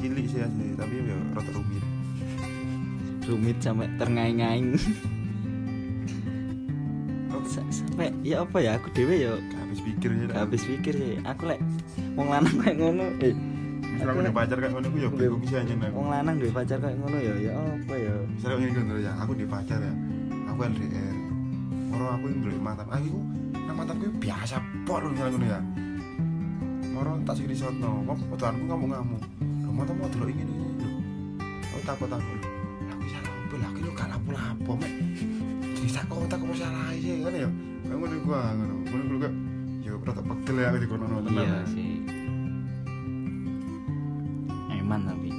[0.00, 1.84] cilik sih asli tapi ya rada rumit.
[3.24, 4.76] Rumit sampai terngaing-ngaing
[7.50, 11.14] sampai ya apa ya aku dewe yo gak habis pikir sih gak habis pikir sih.
[11.26, 11.60] Aku lek
[12.14, 13.34] wong lanang kayak ngono eh
[13.80, 16.52] misalnya aku udah pacar kayak ngono aku ya bingung sih aja aku wong lanang duwe
[16.54, 19.94] pacar kayak ngono ya ya apa ya misalnya ini kan ya aku di pacar ya.
[20.50, 21.16] Aku LDR
[21.90, 23.20] orang aku yang dulu mantan aku itu
[23.70, 25.60] nang mantanku biasa pol misalnya ngono ya.
[26.98, 29.22] Orang tak sih risot no kok fotoanku ngamuk ngamuk
[29.62, 30.90] lo mau dulu ini ini lo
[31.70, 32.40] aku takut takut
[32.90, 33.54] aku salah apa?
[33.62, 34.90] Lah aku gak lapo lapo mek.
[35.78, 37.46] Jadi sak kota aku salah sih kan ya.
[37.86, 38.74] Ngono gua ngono.
[38.90, 39.30] Ngono gua
[39.86, 42.02] ya rada pegel ya aku di kono tenan iya sih.
[44.82, 45.29] Eman tapi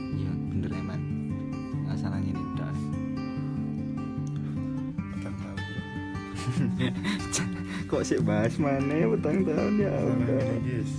[8.01, 10.25] kok sih bahas mana petang tahun ya ini,
[10.65, 10.91] guys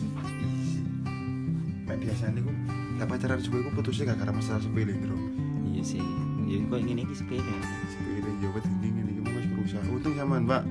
[1.91, 2.53] mek biasanya aku
[2.95, 5.19] lah pacaran juga aku putusnya gak karena masalah sepele bro.
[5.67, 6.05] Iya sih.
[6.47, 7.43] Ya kok ini iki sepele?
[7.91, 9.83] Sepele jawab dinding ini kamu masih berusaha.
[9.91, 10.63] Untung samaan pak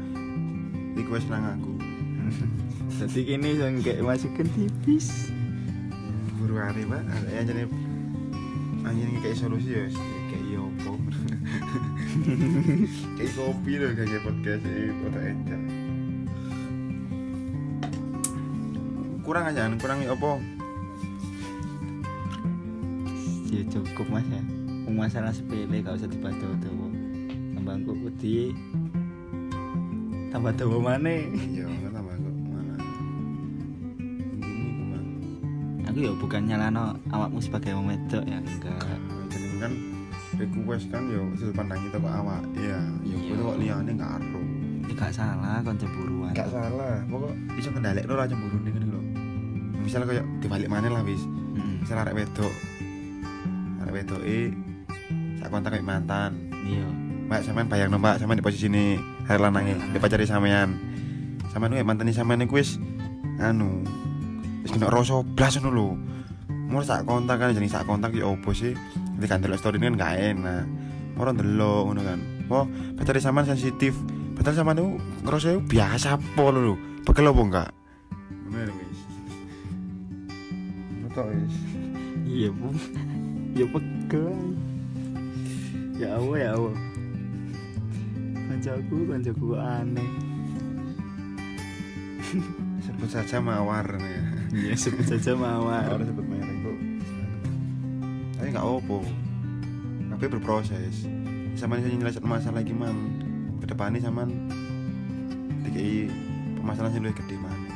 [0.95, 1.73] request nang aku.
[3.03, 5.35] Jadi kini yang kayak masukin tipis.
[6.39, 7.63] Buru hari pak ada yang jadi
[8.87, 9.83] anjing kayak solusi ya
[10.31, 10.95] kayak iya opo
[13.19, 15.80] kayak kopi loh kayak podcast ini foto encer
[19.21, 20.31] kurang aja kurang apa?
[23.47, 24.41] Ya cukup mas ya.
[24.91, 26.51] Masalah sepele gak usah dibahas tuh
[27.55, 28.51] tambangku wedi.
[30.31, 31.27] Tambah dawa maneh.
[31.31, 32.75] Iya kan tambah kok mana
[34.31, 35.07] ini ku mang
[35.83, 38.99] aku ya bukan nyalano awakmu sebagai wong wedok ya enggak.
[39.27, 39.73] Jeneng kan
[40.39, 42.79] request kan yo sudut pandang itu kok awak iya.
[43.03, 43.27] Yo Iya.
[43.27, 44.41] kudu kok liyane gak aro
[44.87, 46.95] ya gak salah kon cemburuan gak salah.
[47.07, 49.00] Pokok iso kendalekno lah cemburu ning ngene lho
[49.81, 51.21] misal koyo dibalik maneh lah wis.
[51.25, 52.53] Mm, misal arek wedok.
[53.83, 54.53] Arek wedok e
[55.41, 56.31] sak kontak kayak mantan.
[56.63, 56.85] Iya.
[57.27, 60.77] Mbak sampean bayang mbak sampean di posisi ini hari lanange di pacari sampean.
[61.49, 62.77] Sampean kuwi mantan sampean iku wis
[63.41, 63.81] anu
[64.61, 65.89] wis kena rasa blas ngono lho.
[66.71, 68.77] Mur sak kontak kan jeneng sak kontak ya opo sih?
[69.17, 70.65] Nanti kan delok story ini kan gak enak.
[71.17, 72.19] Mur ndelok ngono kan.
[72.47, 72.65] Oh
[72.95, 73.97] pacari sampean sensitif.
[74.37, 74.87] Padahal sampean itu
[75.25, 76.77] ngerasa biasa apa lho?
[77.01, 77.69] Pegel apa enggak?
[78.47, 79.10] Bener wis
[81.11, 81.55] Wis
[82.23, 82.71] iya bu
[83.51, 84.37] ya pegel
[85.99, 86.77] ya Allah ya Allah
[88.47, 90.11] kancaku kancaku aneh
[92.81, 94.19] Sebut saja mawar nih
[94.55, 96.77] iya sebut saja mawar Orang sebut merek kok.
[98.39, 99.03] Tapi nggak opo.
[100.09, 101.05] Tapi berproses.
[101.59, 103.21] Sama ini nyelesain masalah lagi mang.
[103.59, 104.25] Ke depannya sama
[105.67, 106.09] dikai
[106.57, 107.75] permasalahan sing luwih gede mana.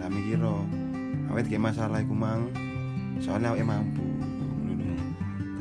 [0.00, 0.42] Lah mikir
[1.32, 2.52] awet kayak masalah iku mang.
[3.18, 4.04] Soalnya awake mampu.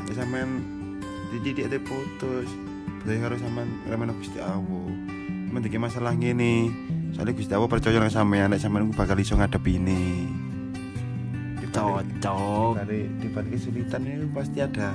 [0.03, 0.49] Tapi sampean
[1.31, 2.51] dididik ate putus.
[3.01, 4.91] Berarti harus sampean remen Gusti Allah.
[5.47, 6.69] Sampean dikai masalah ngene.
[7.15, 10.27] Soalnya Gusti Allah percaya nang sampean nek sampean iku bakal iso ngadepine.
[11.71, 14.91] cocok dari di balik kesulitan itu pasti ada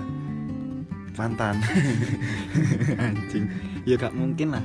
[1.16, 1.56] mantan
[3.08, 3.48] anjing
[3.88, 4.64] ya gak mungkin lah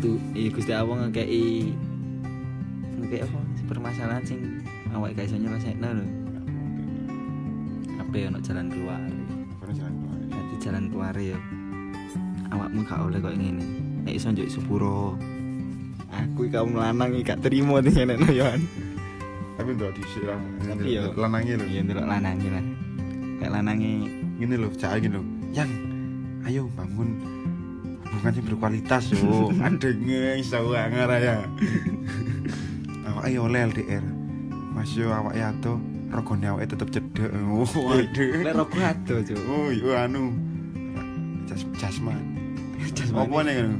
[0.00, 1.76] tuh iya Gusti Allah ngekei
[2.96, 4.55] ngekei apa permasalahan sing
[4.96, 6.06] awak gak iso nyelesaikno lho.
[8.00, 9.00] Apa ya ono jalan keluar?
[9.66, 10.18] Jalan keluar.
[10.26, 11.38] Dadi jalan keluar ya.
[12.48, 13.66] Awakmu gak oleh kok ngene.
[14.02, 15.14] Nek iso njuk sepuro.
[16.08, 18.62] Aku iki kaum lanang iki gak terima nih nek noyoan
[19.56, 20.36] tapi udah diisi lah
[20.68, 22.64] Tapi yo- lanangnya loh iya ndelok lanange lah.
[23.40, 23.92] Kayak lanange.
[24.36, 25.24] Gini loh cak gini loh
[25.56, 25.70] yang
[26.44, 27.16] ayo bangun.
[28.04, 29.48] Hubungan yang berkualitas yo.
[29.64, 31.36] Adenge iso anger ya.
[33.08, 34.04] Awak ayo oleh LDR
[34.86, 35.82] mas yo awak ya tuh
[36.14, 37.26] rogone awake tetep cedek
[37.74, 38.30] waduh.
[38.38, 39.40] Lek rokok ado cuk.
[39.50, 40.30] Oh iya anu.
[41.50, 42.22] Jas jasman
[43.10, 43.70] apa nih kan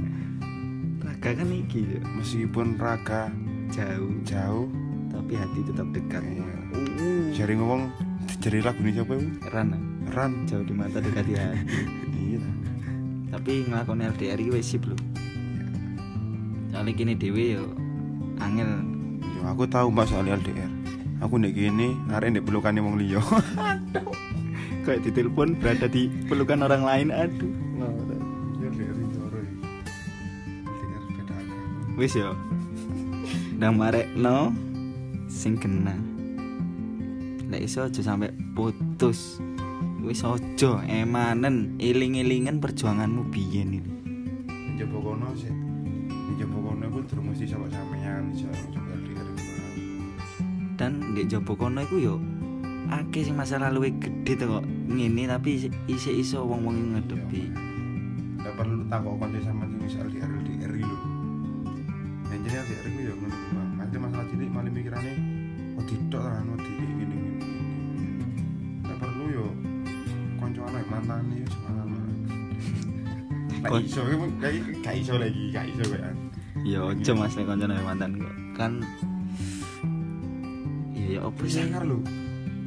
[1.07, 2.03] raga kan iki cuk.
[2.19, 3.31] Meskipun raga
[3.71, 4.19] jauh.
[4.27, 4.66] jauh.
[5.14, 6.27] Tapi hati tetap dekat.
[6.27, 6.42] Iya.
[6.75, 7.87] uh jari ngomong
[8.42, 9.62] jari lagu ini siapa itu ah.
[10.11, 10.33] ran.
[10.51, 11.79] Jauh di mata dekat di hati.
[12.19, 12.42] Iya
[13.31, 14.97] tapi ngelakoni LDR iki wis sip lho
[16.73, 17.64] soalnya kini dewe yo
[18.40, 18.81] angel.
[19.21, 20.75] Yo, aku tahu mbak soal LDR
[21.26, 23.18] aku nek gini hari ini pelukannya wong liya.
[24.86, 27.50] Kayak ditelepon berada di pelukan orang lain aduh.
[27.82, 28.06] Agama
[31.98, 32.36] wis yo.
[33.58, 34.54] Ndang marek no
[35.26, 35.98] sing kena.
[37.50, 39.42] Lek iso aja sampai putus.
[40.06, 43.92] Wis ojo emanen iling-ilingen perjuanganmu biyen ini.
[44.78, 45.50] Njaba kono sih.
[46.38, 48.46] Njaba kono aku terus mesti sama sampean iso
[50.76, 52.14] dan di jopo kono iku yo
[52.86, 57.42] akeh sing masa lalu gede tuh kok ngene tapi isi- isi iso wong-wong yang ngadepi
[58.38, 60.98] Gak perlu takut konco sama sing wis LDR LDR lho.
[62.30, 63.68] Yang jadi LDR itu ya ngono ku, Bang.
[63.74, 65.12] nanti masalah cilik malah mikirane
[65.74, 67.18] oh tidak lah anu di gini gini
[68.86, 69.46] gak perlu yo.
[70.38, 71.90] Konco anak mantan yo semangat
[73.72, 74.00] Kon- iso
[74.38, 76.14] kayak iso lagi, gak iso kayak
[76.62, 78.34] ya ojo mas nek kanca mantan kok.
[78.54, 78.72] Kan
[81.16, 82.05] ya opo sih sangar lu.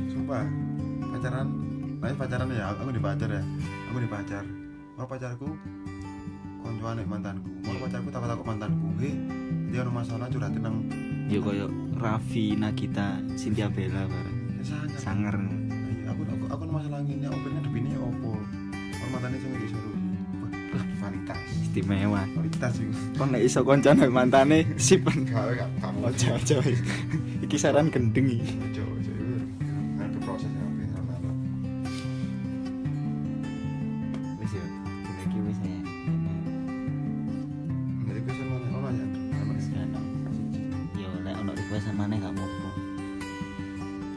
[0.10, 0.46] Sumpah.
[1.14, 1.48] Pacaran.
[2.00, 3.44] Nah pacaran ya Aku di pacar ya.
[3.94, 4.44] Aku di pacar.
[4.98, 5.50] Mau pacarku?
[6.66, 7.50] Koncoan mantanku.
[7.62, 9.14] Mau pacarku takut-takut mantanku Hei
[9.70, 10.76] Dia ada masalah curhatin nang
[11.30, 11.70] ya koyo
[12.02, 14.38] Raffi Nagita Cynthia Bella bareng.
[14.58, 14.98] Ya sangar.
[14.98, 18.34] Sanger Iya, Aku aku aku masalah ini Aku pengen debini ya opo
[18.74, 19.96] Kalau mantannya nggak disuruh
[21.00, 21.42] Kualitas.
[21.66, 22.22] Istimewa.
[22.38, 22.86] Kualitas sih.
[23.18, 25.02] Kok nek iso kanca nek mantane sip.
[25.10, 26.58] Kalau gak kamu ojo ojo
[27.50, 29.42] iki saran gendeng iki ya ya iki ya.
[29.50, 30.62] Aja ya,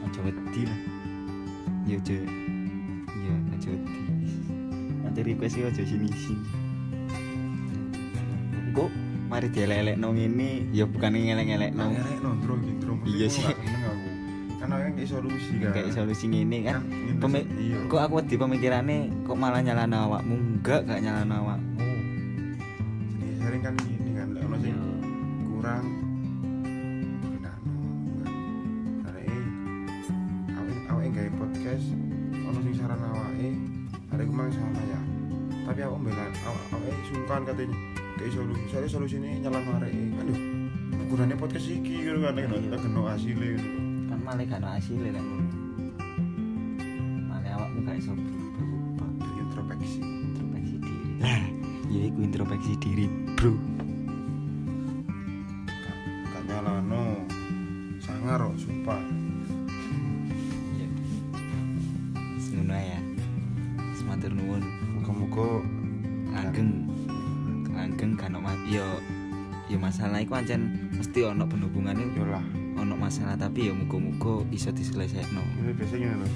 [0.05, 0.79] aja wedi lah.
[1.89, 3.97] Yo aja wedi.
[5.01, 6.63] Nanti request yo aja sini sini
[8.73, 8.89] kok
[9.33, 13.43] mari dielek-elek nong ini ya bukan ngelek-ngelek nong ngerek nondro gitu Iya sih.
[14.61, 16.79] karena kan kayak solusi kan kayak solusi ini kan.
[16.85, 20.35] ngene Pemi- sih, iya kok aku di pemikirannya kok malah nyalano awakmu?
[20.39, 21.62] Enggak gak nyalano awakmu
[38.73, 40.37] soalnya solusi ini nyalan arek aduh
[41.05, 43.69] ukurannya podcast iki gitu kan kita kita kena hasilnya gitu.
[44.09, 45.45] Kan malah hasilnya lah ngono.
[47.29, 49.09] malah awakmu gak iso berubah
[49.45, 50.01] introspeksi.
[50.01, 51.05] introspeksi diri.
[51.21, 51.45] Lah
[51.93, 53.05] ya iku introspeksi diri
[53.37, 53.53] bro.
[56.33, 57.29] Gak nyalano.
[58.01, 59.01] Sangar kok sumpah.
[60.81, 60.87] Iya
[62.57, 62.99] ngono ya.
[64.01, 64.65] Sematur nuwun.
[64.97, 65.61] Muga-muga
[66.33, 66.89] langgeng
[67.83, 68.83] langgeng kan ono ma- yo
[69.67, 70.23] yo masalah.
[70.23, 72.43] Iku ancen mesti ono penhubungannya yo lah
[72.79, 75.43] ono masalah tapi ya muga-muga iso diselesaikan.
[75.59, 76.31] Ini biasanya gini loh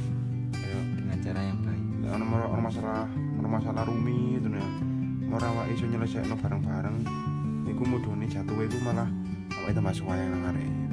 [0.51, 1.83] kayak dengan cara yang baik.
[2.12, 3.07] Ono ono masalah
[3.39, 4.67] ono masalah rumit itu ya
[5.31, 6.97] ora awake iso nyelesaikno bareng-bareng.
[7.67, 9.07] Iku mudune jatuh iku malah
[9.63, 10.87] awake tambah suwayang nang arek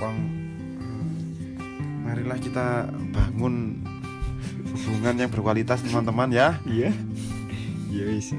[0.00, 0.16] gak segampang
[2.00, 3.84] marilah kita bangun
[4.72, 6.56] hubungan yang berkualitas teman-teman ya.
[6.64, 6.90] Iya.
[7.92, 8.32] Iya wis.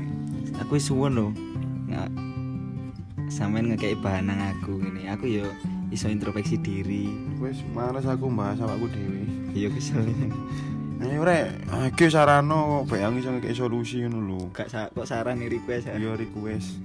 [0.65, 1.27] Aku suwun lho.
[1.87, 2.09] Nggak
[3.31, 5.45] sampean ngekei bahan nang aku ini aku yo
[5.93, 7.13] iso introspeksi diri.
[7.39, 9.23] Wis males aku mbahas awakku dhewe.
[9.53, 10.03] Iya kesel
[11.01, 11.49] Ayo rek,
[11.97, 14.39] iki sarano kok bayang iso ngekek solusi ngono lho.
[14.53, 15.97] gak sa kok saran request ya?
[15.97, 16.77] Iya request.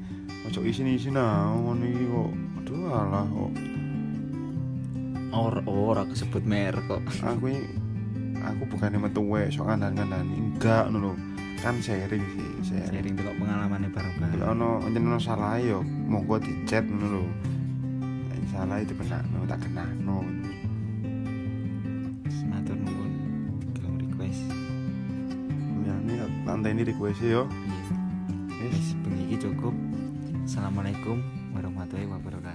[0.49, 2.31] Ojo isin-isin ah ngono iki kok.
[2.63, 3.76] Aduh alah kok.
[5.37, 7.53] Or or aku sebut merek kok Aku
[8.41, 11.13] aku bukannya metu wek sok ngandani enggak ngono.
[11.61, 12.89] Kan sharing sih, sharing.
[12.93, 17.25] sharing tuh pengalamannya bareng-bareng Kalau ono nyen ono salah yo monggo di-chat ngono lho.
[18.29, 20.19] Nek salah itu benakno tak kenakno.
[22.47, 23.13] matur nuwun
[23.75, 24.43] gelem request
[25.87, 26.15] Ya ini
[26.47, 27.51] lantai ini request yo.
[28.67, 29.75] wis bengi iki cukup
[30.43, 31.23] assalamualaikum
[31.55, 32.46] warahmatullahi wabarakatuh